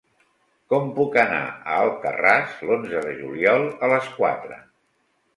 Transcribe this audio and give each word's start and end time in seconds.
Com 0.73 0.85
puc 0.99 1.17
anar 1.23 1.41
a 1.49 1.75
Alcarràs 1.81 2.55
l'onze 2.69 3.03
de 3.09 3.11
juliol 3.19 3.67
a 3.89 3.91
les 3.93 4.09
quatre? 4.15 4.57